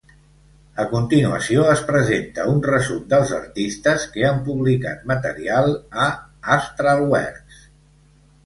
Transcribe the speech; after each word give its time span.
A 0.83 0.85
continuació 0.93 1.65
es 1.73 1.83
presenta 1.89 2.45
un 2.53 2.63
resum 2.67 3.03
dels 3.11 3.33
artistes 3.41 4.07
que 4.15 4.25
han 4.31 4.41
publicat 4.49 5.07
material 5.13 5.71
a 6.07 6.11
Astralwerks. 6.57 7.63